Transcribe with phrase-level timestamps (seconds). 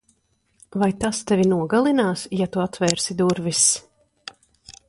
[0.83, 3.65] Vai tas tevi nogalinās ja tu atvērsi durvis?